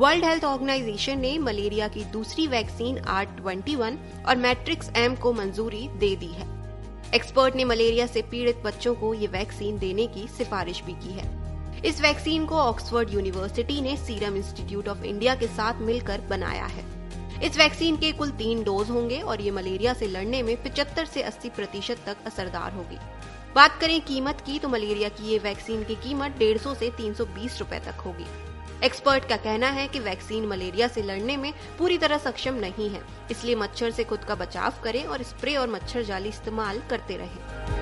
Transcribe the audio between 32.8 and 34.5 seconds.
है। इसलिए मच्छर से खुद का